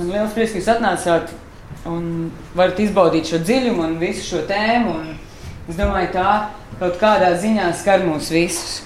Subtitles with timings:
[0.00, 1.32] Man liels prieks, ka jūs atnācāt
[1.84, 2.04] un
[2.56, 4.94] varat izbaudīt šo dziļumu un visu šo tēmu.
[5.68, 6.30] Es domāju, tā
[6.80, 8.78] kaut kādā ziņā skar mūs visus.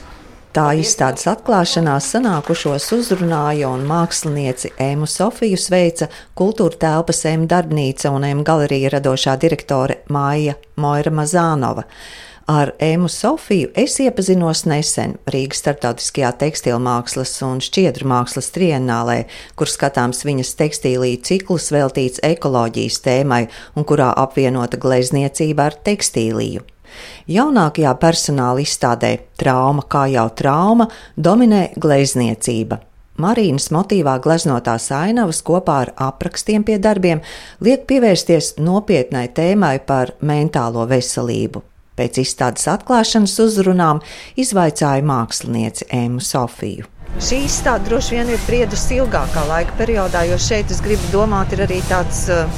[0.59, 8.27] Tā izstādes atklāšanā sanākušos uzrunāja un mākslinieci Ēmu Sofiju sveica kultūra telpas Ēmu darbnīca un
[8.33, 11.87] Ēmu galerija radošā direktore Māja Moira Mazānova.
[12.45, 19.23] Ar Ēmu Sofiju es iepazinos nesen Rīgas starptautiskajā tekstilmākslas un šķiedru mākslas triennālē,
[19.57, 23.41] kur skatāms viņas tekstīlī ciklus veltīts ekoloģijas tēmai
[23.81, 26.67] un kurā apvienota glezniecība ar tekstīliju.
[27.33, 32.83] Jaunākajā personāla izstādē Trauma kā jau trauma dominē glezniecība.
[33.25, 37.25] Marīnas motīvā gleznotās ainavas kopā ar aprakstiem pie darbiem
[37.65, 41.71] liek pievērsties nopietnai tēmai par mentālo veselību.
[41.95, 44.01] Pēc izstādes atklāšanas uzrunām
[44.41, 46.89] izvaicāja mākslinieci Ēmu Sofiju.
[47.23, 51.63] Šī izstāde droši vien ir briedusi ilgākā laika periodā, jo šeit, es gribu domāt, ir
[51.69, 52.49] arī tāds uh,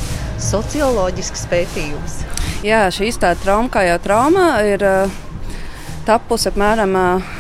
[0.41, 2.23] socioloģisks pētījums.
[2.65, 5.19] Jā, šī izstāde trauma kā jau trauma ir uh,
[6.09, 7.35] tapusi apmēram uh,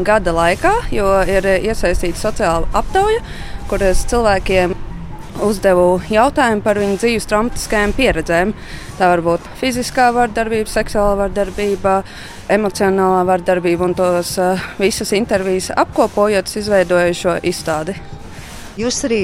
[0.00, 3.20] gada laikā, jo ir iesaistīta sociāla aptauja,
[3.68, 4.72] kur es cilvēkiem
[5.40, 8.52] uzdevu jautājumu par viņu dzīves traumatiskajām pieredzēm.
[8.98, 12.00] Tā var būt fiziskā vardarbība, seksuālā vardarbība,
[12.52, 17.96] emocionālā vardarbība un tos uh, visas intervijas apkopojot, izveidoju šo izstādi.
[18.80, 19.22] Jūs arī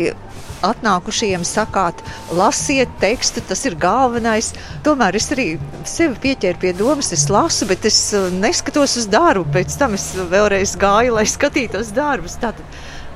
[0.67, 2.01] atnākušajiem sakāt,
[2.35, 4.51] lasiet tekstu, tas ir galvenais.
[4.87, 5.53] Tomēr es arī
[5.87, 9.47] sevi pieķēru pie domas, es lasu, bet es uh, neskatos uz darbu.
[9.55, 12.39] Pēc tam es vēlreiz gāju, lai skatītos darbus.
[12.43, 12.65] Tātad,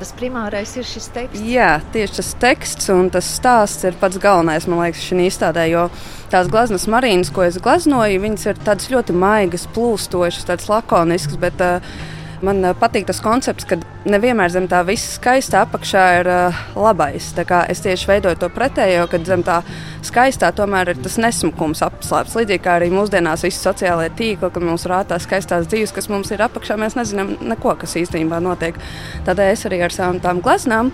[0.03, 1.41] Tas primārais ir šis teksts.
[1.47, 5.69] Jā, tieši tas teksts un tas stāsts ir pats galvenais, man liekas, šī izstādē.
[5.71, 5.85] Jo
[6.33, 11.39] tās gleznas marīnas, ko es gleznoju, viņas ir tādas ļoti maigas, plūstošas, tādas lakoniskas.
[11.39, 11.95] Bet, uh,
[12.43, 13.77] Man uh, patīk tas koncepts, ka
[14.11, 17.29] nevienmēr zem tā viss skaistā apakšā ir uh, labais.
[17.71, 19.61] Es tieši veidoju to pretējo, kad zem tā
[20.03, 22.35] skaistā tomēr ir tas nesmukums apslēpts.
[22.41, 26.43] Līdzīgi kā arī mūsdienās visi sociālai tīkli, kad mums rātā skaistās dzīves, kas mums ir
[26.43, 28.81] apakšā, mēs nezinām neko, kas īstenībā notiek.
[29.29, 30.91] Tādēļ es arī ar savām tām gleznām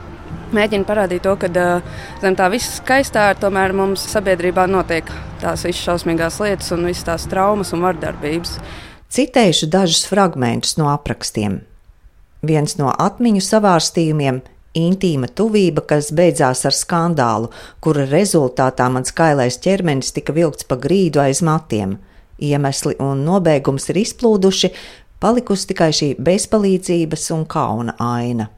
[0.54, 5.08] mēģina parādīt to, ka uh, zem tā viss skaistā ir tomēr mums sabiedrībā notiek
[5.42, 8.58] tās visas šausmīgās lietas un visas tās traumas un vardarbības.
[9.08, 11.62] Citēšu dažus fragmentus no aprakstiem.
[12.44, 14.42] Viens no atmiņu savārstījumiem-
[14.86, 17.48] intīma tuvība, kas beidzās ar skandālu,
[17.80, 21.96] kura rezultātā mans kailais ķermenis tika vilkts pa grīdu aiz matiem.
[22.38, 24.70] Iemesli un nobeigums ir izplūduši,
[25.20, 28.50] palikusi tikai šī bezpalīdzības un kauna aina.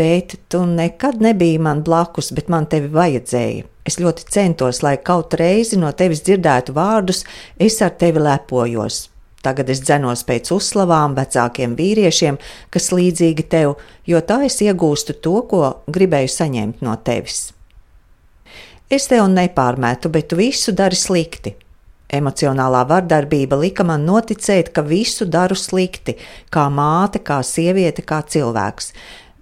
[0.00, 3.66] Tēti, tu nekad nebiji man blakus, bet man tevi vajadzēja.
[3.84, 7.26] Es ļoti centos, lai kaut reizi no tevis dzirdētu vārdus,
[7.60, 9.10] es ar tevi lepojos.
[9.44, 12.40] Tagad es dzenos pēc uzslavām vecākiem vīriešiem,
[12.72, 13.76] kas līdzīgi tev,
[14.08, 17.50] jo tā es iegūstu to, ko gribēju saņemt no tevis.
[18.88, 21.54] Es tev nepārmetu, bet tu visu dari slikti.
[22.10, 26.16] Emocionālā vardarbība lika man noticēt, ka visu daru slikti,
[26.50, 28.94] kā māte, kā sieviete, kā cilvēks.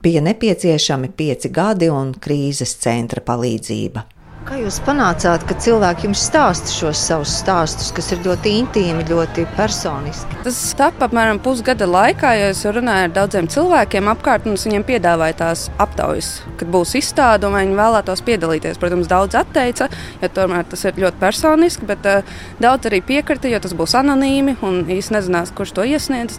[0.03, 4.05] Bija nepieciešami pieci gadi un krīzes centra palīdzība.
[4.47, 9.45] Kā jūs panācāt, ka cilvēki jums stāsta šos savus stāstus, kas ir ļoti intīmi, ļoti
[9.59, 10.39] personiski?
[10.47, 15.37] Tas tapa apmēram pusgada laikā, jo es runāju ar daudziem cilvēkiem apkārt, un viņiem piedāvāju
[15.43, 16.31] tās aptaujas,
[16.63, 18.81] kad būs izstāde, un viņi vēlētos piedalīties.
[18.81, 19.91] Protams, daudz atteica,
[20.23, 24.61] jo tomēr tas ir ļoti personiski, bet uh, daudz arī piekrita, jo tas būs anonīmi
[24.63, 26.39] un īsti nezinās, kurš to iesniedz.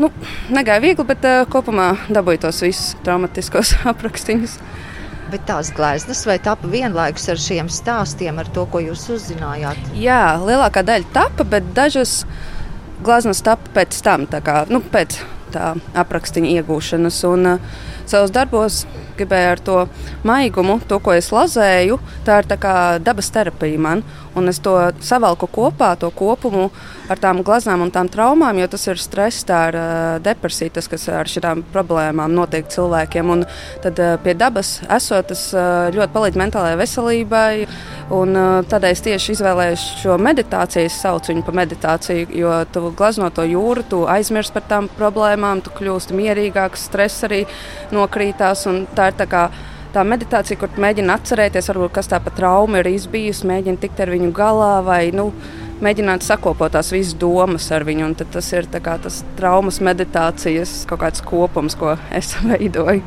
[0.00, 0.10] Nu,
[0.52, 4.58] negāja viegli, bet uh, kopumā dabūju tos visus traumatiskos aprakstījumus.
[5.30, 9.92] Bet tās gleznas vai tapa vienlaikus ar šiem stāstiem, ar to, ko jūs uzzinājāt?
[9.94, 12.24] Jā, lielākā daļa tapa, bet dažas
[13.04, 15.20] gleznas tapa pēc tam, kā, nu, pēc
[15.54, 15.74] tā
[16.04, 17.22] aprakstiņa iegūšanas.
[17.30, 18.84] Un, uh, savos darbos
[19.18, 19.76] gribēju ar to
[20.26, 22.74] maigumu, to, ko es lazēju, tā ir tā
[23.04, 24.02] dabas terapija man.
[24.38, 26.68] Un es to savalku kopā, to kopumu
[27.10, 30.88] ar tām glazām un tām traumām, jo tas ir stress, tā ir uh, depresija, tas,
[30.90, 33.32] kas ar šīm problēmām notiek cilvēkiem.
[33.34, 33.44] Un
[33.82, 37.52] tad uh, pie dabas esot, tas uh, ļoti palīdz mentālajai veselībai.
[38.10, 42.88] Un, uh, tādēļ es tieši izvēlējos šo meditāciju, es saucu viņu par meditāciju, jo tu
[42.98, 47.44] glazno to jūru, tu aizmirsti par tām problēmām, tu kļūsti mierīgāks, stress arī
[47.94, 48.66] nokrītās.
[48.98, 49.44] Tā ir tā kā
[49.94, 54.10] tā meditācija, kur mēģina atcerēties, varbūt, kas tā pa traumu ir izbijusi, mēģina tikt ar
[54.14, 55.28] viņu galā vai nu,
[55.84, 58.10] mēģināt sakopot tās visas domas ar viņu.
[58.24, 63.06] Tas ir tas traumas meditācijas kaut kāds kopums, ko es veidoju.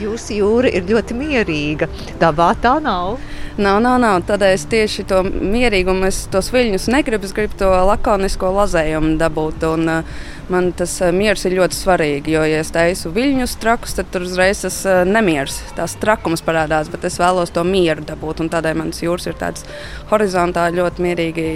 [0.00, 1.88] Jūsu jūra ir ļoti mierīga.
[2.20, 3.18] Dabā tā nav.
[3.54, 4.24] Nav, nav, nav.
[4.26, 7.28] Tādēļ es tieši to mierīgumu, es tos viļņus negribu.
[7.28, 9.62] Es gribu to lakonisko lazējumu dabūt.
[9.70, 12.34] Un, uh, man tas uh, miers ir ļoti svarīgi.
[12.34, 16.90] Jo, ja es taisu viļņus trakus, tad tur uzreiz tas uh, nemieris, tās trakums parādās.
[16.90, 18.42] Bet es vēlos to mieru dabūt.
[18.50, 19.62] Tādēļ manas jūras ir tādas
[20.10, 21.48] horizontāli ļoti mierīgi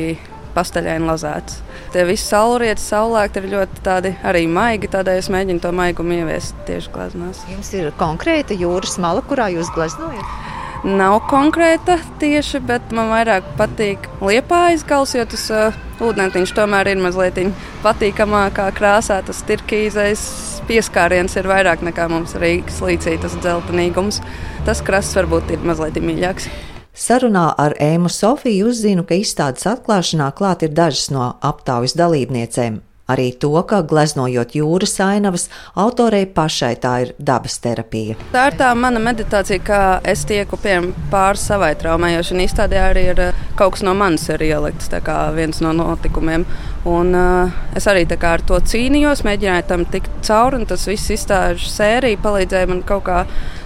[0.59, 1.63] pastaļaini lazēts.
[1.95, 6.59] Tie visi saulrieti, saulēkti ir ļoti tādi arī maigi, tādēļ es mēģinu to maigumu ieviest
[6.69, 7.47] tieši gleznās.
[7.49, 10.39] Jums ir konkrēta jūras mala, kurā jūs gleznojat?
[10.87, 17.03] Nav konkrēta tieši, bet man vairāk patīk liepājas gals, jo tas uh, ūdentiņš tomēr ir
[17.03, 17.41] mazliet
[17.83, 19.19] patīkamākā krāsā.
[19.27, 20.23] Tas turkīzais
[20.71, 24.23] pieskāriens ir vairāk nekā mums Rīgas līcī, tas dzeltenīgums.
[24.71, 26.53] Tas krasts varbūt ir mazliet mīļāks.
[26.99, 32.81] Sarunā ar Ēmu Sofiju uzzinu, ka izstādes atklāšanā klāt ir dažas no aptaujas dalībniecēm.
[33.09, 35.47] Arī to, ka gleznojot jūras ainavas,
[35.79, 38.19] autorei pašai tā ir dabas terapija.
[38.35, 43.07] Tā ir tā mana meditācija, kā es tieku pāri savai traumai, jo šī izstādē arī
[43.15, 46.45] ir eh, kaut kas no manis ielikts, kā viens no notikumiem.
[46.89, 51.71] Un, uh, es arī ar to cīnījos, mēģināju tam tikt cauri, un tas viss izstāžu
[51.71, 53.25] sērija palīdzēja man kaut kā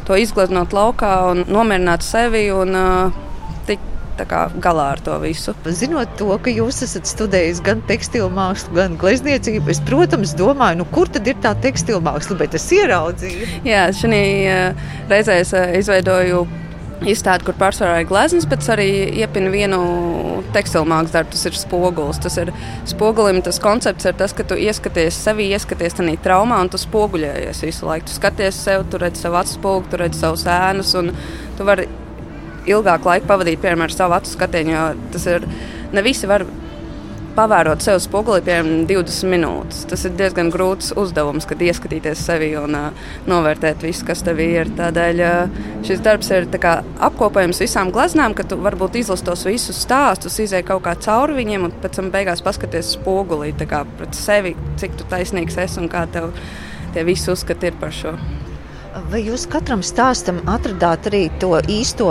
[0.08, 3.22] to izgleznot laukā un nomierināt sevi un uh,
[4.28, 5.54] kā, galā ar to visu.
[5.64, 10.88] Zinot to, ka jūs esat studējis gan tekstilu mākslu, gan glezniecību, es, protams, domāju, nu,
[10.92, 13.48] kur tad ir tā tekstilu māksla, bet es ieraudzīju.
[13.68, 14.22] Jā, šī
[15.10, 16.44] reizē es izveidoju
[17.08, 18.88] izstādi, kur pārsvarā ir glezniecības, bet arī
[19.22, 19.80] iepina vienu
[20.54, 21.34] tekstilu mākslas darbu.
[21.34, 22.20] Tas ir spogulis.
[22.22, 22.52] Tas ir
[22.88, 27.64] spogulim, tas koncepts ir tas, ka tu ieskaties sevi, ieskaties tajā traumā un tu spoguļojies
[27.66, 28.08] visu laiku.
[28.08, 31.12] Tu skaties sev, tu redzi savu atspoguļu, tu redzi savus ēnus un
[31.58, 31.88] tu vari
[32.70, 34.82] ilgāku laiku pavadīt piemēram, ar savu acu skatienu, jo
[35.14, 35.46] tas ir
[35.92, 36.46] ne visi var
[37.36, 39.82] pavērot sev spoguli, piemēram, 20 minūtes.
[39.90, 44.70] Tas ir diezgan grūts uzdevums, kad ieskatīties sevi un uh, novērtēt visu, kas tev ir.
[44.78, 49.80] Tādēļ uh, šis darbs ir kā, apkopojums visām gleznām, ka tu varbūt izlasi tos visus
[49.86, 54.56] stāstus, izēj kaut kā cauri viņiem un pēc tam beigās paskaties spogulī kā, pret sevi,
[54.80, 56.32] cik tu taisnīgs esi un kā tev
[56.92, 58.16] tie visi uzskati ir par šo.
[59.08, 62.08] Vai jūs katram stāstam atradāt arī to īsto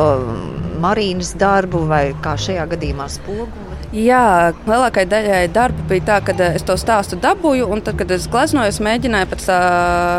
[0.81, 3.70] marīnas darbu vai kā šajā gadījumā spoguli?
[3.91, 8.23] Jā, lielākajai daļai darba bija tā, ka es to stāstu dabūju, un tad, kad es
[8.31, 9.57] gleznoju, es mēģināju pēc tā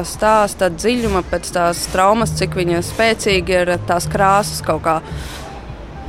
[0.05, 4.99] stāsta dziļuma, pēc tās traumas, cik viņa spēcīgi ir tās krāsas kaut kā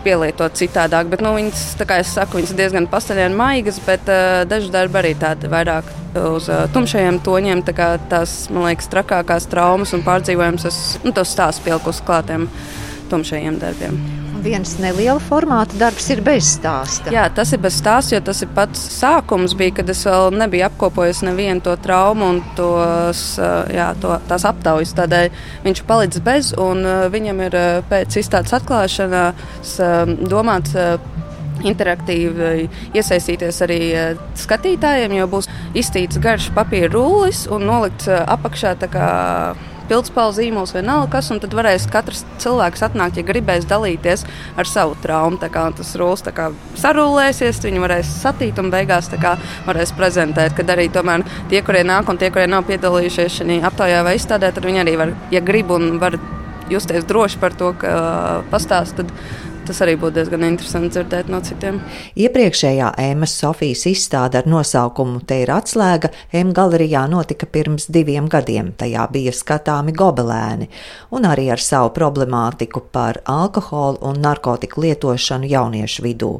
[0.04, 1.08] pielietot citādāk.
[1.14, 5.14] Bet, nu, viņas, kā jau saku, viņas diezgan pastaļieni maigas, bet uh, daži darbi arī
[5.22, 5.88] tādi vairāk
[6.20, 7.62] uz uh, tumšajiem toņiem.
[7.64, 12.04] Tā kā tās, man liekas, trakākās traumas un pārdzīvojums, es nu, tos stāstu pieliku uz
[12.04, 12.50] klātiem
[13.14, 17.12] tumšajiem darbiem viens neliela formāta darbs ir bez stāsta.
[17.14, 20.68] Jā, tas ir bez stāsta, jo tas ir pats sākums, bija, kad es vēl nebiju
[20.68, 23.24] apkopojis nevienu to traumu un tos,
[23.74, 24.94] jā, to, tās aptaujas.
[24.98, 25.30] Tādēļ
[25.66, 27.60] viņš palicis bez, un viņam ir
[27.92, 29.76] pēc izstādes atklāšanas
[30.30, 30.76] domāts
[31.64, 32.68] interaktīvi
[32.98, 33.80] iesaistīties arī
[34.40, 35.48] skatītājiem, jo būs
[35.80, 38.76] iztīts garš papīra rullis un nolikts apakšā
[39.90, 44.26] pildspalvu zīmols, vienalga kas, un tad varēs katrs cilvēks atnākt, ja gribēs dalīties
[44.60, 45.40] ar savu traumu.
[45.42, 46.50] Tā kā tas rūs kā,
[46.80, 49.36] sarūlēsies, viņi varēs satīt un beigās kā,
[49.68, 54.04] varēs prezentēt, kad arī tomēr tie, kurie nāk un tie, kurie nav piedalījušies šajā aptaujā
[54.06, 56.18] vai izstādē, tad viņi arī var, ja grib un var
[56.72, 59.12] justies droši par to, ka pastāstīt
[59.64, 61.80] Tas arī būtu diezgan interesanti dzirdēt no citiem.
[62.20, 68.74] Iepriekšējā Ēmas Sofijas izstāde ar nosaukumu Te ir atslēga M galerijā notika pirms diviem gadiem.
[68.78, 70.68] Tajā bija skatāmi gobelēni
[71.16, 76.34] un arī ar savu problemātiku par alkoholu un narkotiku lietošanu jauniešu vidū.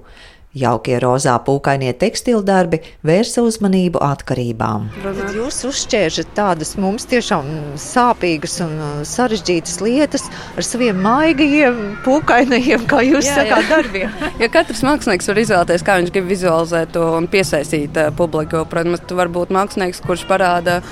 [0.54, 4.84] Jaukie rozā pūkainie tekstildarbi vērsa uzmanību atkarībām.
[5.02, 7.48] Tad jūs uzšķēršat tādas mums tiešām
[7.82, 13.72] sāpīgas un uh, sarežģītas lietas ar saviem maigajiem, pūkainajiem, kā jūs jā, sakāt, jā.
[13.72, 14.20] darbiem.
[14.44, 18.62] ja katrs mākslinieks var izvēlēties, kā viņš grib vizualizēt to un piesaistīt uh, publiku.
[18.70, 20.84] Protams, tu vari būt mākslinieks, kurš parāda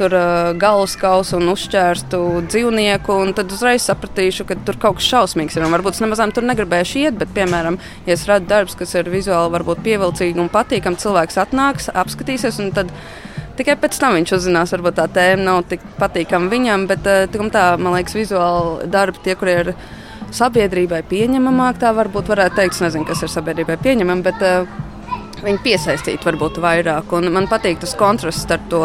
[0.00, 5.60] tur uh, galvaskausu un uzšķērstu dzīvnieku, un tad uzreiz sapratīšu, ka tur kaut kas šausmīgs
[5.60, 5.68] ir.
[5.68, 7.76] Un varbūt es nemaz tur negribēšu iet, bet, piemēram,
[8.08, 11.00] ja es radu darbus, kas ir vizuāli varbūt pievilcīgi un patīkami.
[11.00, 12.92] Cilvēks atnāks, apskatīsies, un tad
[13.58, 17.64] tikai pēc tam viņš uzzinās, varbūt tā tēma nav tik patīkama viņam, bet eh, tā,
[17.80, 19.74] man liekas, vizuāli darbi tie, kur ir
[20.34, 24.78] sabiedrībai pieņemamāk, tā varbūt varētu teikt, es nezinu, kas ir sabiedrībai pieņemama, bet uh,
[25.44, 27.12] viņi piesaistīt varbūt vairāk.
[27.16, 28.82] Un man patīk tas kontrasts starp to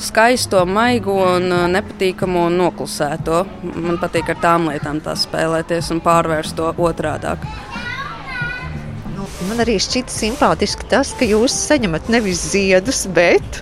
[0.00, 3.42] skaisto, maigo un eh, nepatīkamu un noklusēto.
[3.74, 7.44] Man patīk ar tām lietām tā spēlēties un pārvērst to otrādāk.
[9.46, 13.60] Man arī šķita simpātiski tas, ka jūs saņemat nevis ziedus, bet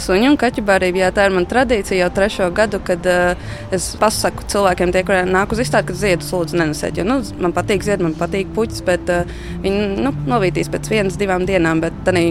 [0.00, 1.02] suņu un kaķu barību.
[1.02, 5.28] Jā, tā ir mana tradīcija jau trešo gadu, kad uh, es pasaku cilvēkiem, tie, kuriem
[5.34, 6.96] nāk uz izstādi, ka ziedus lūdzu nenesiet.
[6.96, 9.28] Jo, nu, man patīk ziedi, man patīk puķis, bet uh,
[9.64, 11.84] viņi nu, novītīs pēc vienas, divām dienām.
[11.84, 12.24] Bet, tanī,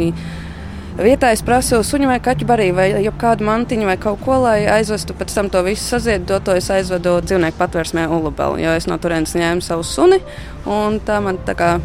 [0.97, 5.13] vietā es prasu suņu vai kaķu barību, vai kādu mantiņu vai kaut ko, lai aizvestu
[5.17, 9.37] pēc tam to visu saziedu, to es aizvedu dzīvnieku patvērsmē Ulubeli, jo es no turienes
[9.37, 10.23] ņēmu savu suni,
[10.65, 11.75] un tā man tā kā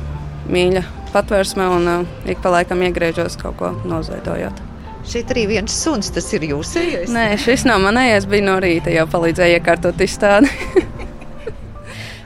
[0.50, 0.82] mīļa
[1.12, 4.68] patvērsmē, un uh, ik pa laikam iegriežos kaut ko nozaidojot.
[5.08, 7.10] Šeit arī viens suns, tas ir jūsējais?
[7.10, 10.50] Nē, šis nav manējais, bija no rīta jau palīdzēja iekārtot izstādi.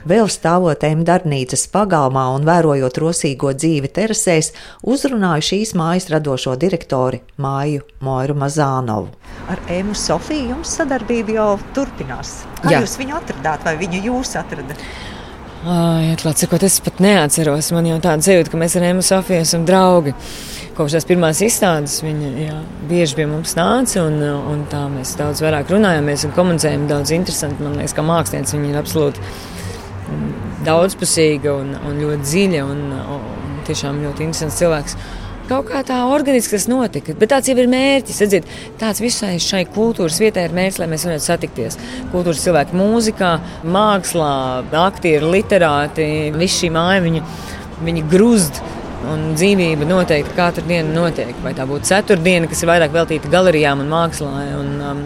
[0.06, 4.52] Vēl stāvot M-darbnīcas pagalmā un vērojot rosīgo dzīvi terasēs,
[4.86, 9.10] uzrunāju šīs mājas radošo direktori Māju Moiru Mazānovu.
[9.50, 12.44] Ar Emu Sofiju jums sadarbība jau turpinās.
[12.60, 12.84] Kā Jā.
[12.84, 14.84] jūs viņu atradāt vai viņu jūs atradat?
[15.66, 17.72] Ai, atklāt sakot, es pat neatceros.
[17.74, 20.12] Man jau tāda sajūta, ka mēs ar Emu Sofiju esam draugi.
[20.76, 25.42] Kopš tās pirmās izstādes viņa jā, bieži pie mums nāca, un, un tā mēs daudz
[25.42, 27.66] vairāk runājāmies un komunicējām daudz interesanti.
[27.66, 29.24] Man liekas, ka mākslinieci viņa ir absolūti
[30.68, 35.00] daudzpusīga un, un ļoti dziļa un, un tiešām ļoti interesants cilvēks.
[35.46, 38.22] Kaut kā tā organiski tas notika, bet tāds jau ir mērķis.
[38.24, 38.48] Redziet,
[38.80, 41.76] tāds visai šai kultūras vietai ir mērķis, lai mēs varētu satikties.
[42.10, 43.28] Kultūras cilvēki, mūzikā,
[43.76, 44.32] mākslā,
[44.82, 47.22] aktieri, literāti, visi šī māja viņi,
[47.86, 48.58] viņi grūst.
[49.06, 51.30] Un dzīvība noteikti katru dienu notiek.
[51.44, 55.04] Vai tā būtu ceturtdiena, kas ir vairāk veltīta galerijām un mākslā, un, um,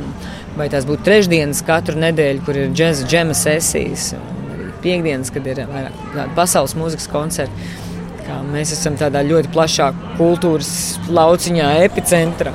[0.56, 4.14] vai tās būtu trešdienas katru nedēļu, kur ir džēza džema sesijas.
[4.16, 4.40] Un,
[4.80, 7.68] piekdienas, kad ir vairāk pasaules mūzikas koncerti.
[8.50, 10.70] Mēs esam tādā ļoti plašā kultūras
[11.10, 12.54] lauciņā, epicentrā.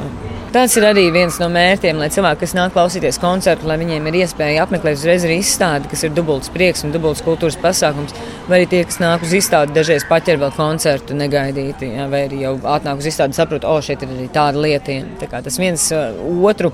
[0.55, 4.17] Tas ir arī viens no mērķiem, lai cilvēki, kas nāk klausīties koncertu, lai viņiem ir
[4.21, 8.15] iespēja apmeklēt uzreiz arī izstādi, kas ir dubults prieks un dubults kultūras pasākums.
[8.47, 12.39] Vai arī tie, kas nāk uz izstādi, dažreiz paķer vēl koncertu negaidīti, jā, vai arī
[12.45, 15.17] jau atnāk uz izstādi, saprot, o, šeit ir arī tāda lietiņa.
[15.19, 16.71] Tā kā tas viens uh, otru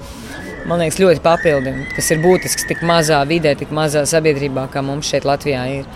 [0.69, 5.09] man liekas, ļoti papildina, kas ir būtisks tik mazā vidē, tik mazā sabiedrībā, kā mums
[5.09, 5.89] šeit Latvijā ir.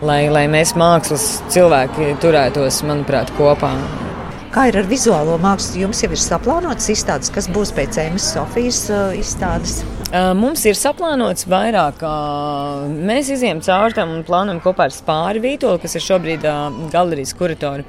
[0.00, 3.74] Lai, lai mēs mākslas cilvēki turētos, manuprāt, kopā.
[4.50, 5.82] Kā ir ar vizuālo mākslu?
[5.82, 9.82] Jums jau ir saplānotas izstādes, kas būs pēc Ēmas Sofijas uh, izstādes?
[10.08, 12.00] Uh, mums ir saplānots vairāk.
[12.00, 16.48] Uh, mēs izējām cauri tam un plānojam kopā ar Spāri Vītoli, kas ir šobrīd
[16.96, 17.84] galerijas kuratori.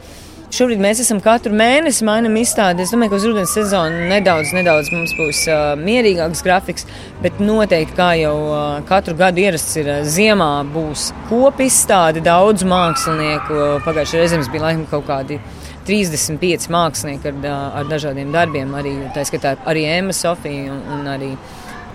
[0.52, 2.84] Šobrīd mēs esam katru mēnesi mainām izstādi.
[2.84, 6.84] Es domāju, ka uz rudens sezonu nedaudz, nedaudz mums būs uh, mierīgāks grafiks,
[7.24, 8.58] bet noteikti, kā jau uh,
[8.90, 13.62] katru gadu ierasts ir, uh, ziemā būs kopizstāde daudz mākslinieku.
[13.88, 15.40] Pagājušajā reizē mums bija laikam kaut kādi
[15.88, 17.40] 35 mākslinieki ar,
[17.80, 21.32] ar dažādiem darbiem, arī tā skatā arī Emma Sofija un, un arī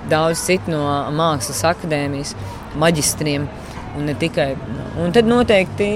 [0.08, 0.80] daudz citu no
[1.12, 2.32] mākslas akadēmijas
[2.80, 3.50] maģistriem
[3.97, 4.53] un ne tikai.
[5.03, 5.88] Un tad noteikti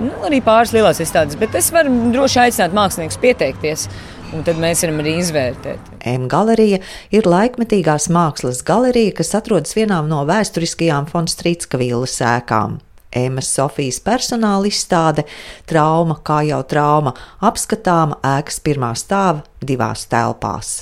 [0.00, 3.88] nu, arī pāris lielās izstādes, bet es varu droši aicināt māksliniekus pieteikties.
[4.34, 5.90] Un tad mēs varam arī izvērtēt.
[6.10, 6.80] M-galerija
[7.14, 12.80] ir laikmetīgās mākslas galerija, kas atrodas vienā no vēsturiskajām Fonstrītska vīlas ēkām.
[13.14, 15.22] Emas Sofijas personāla izstāde,
[15.70, 17.14] trauma, kā jau trauma,
[17.46, 20.80] apskatāma ēkas pirmā stāva divās telpās.